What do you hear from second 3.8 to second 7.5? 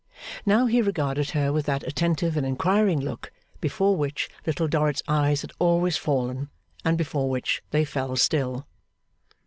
which Little Dorrit's eyes had always fallen, and before